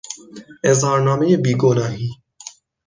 [0.63, 2.09] اظهارنامهی بیگناهی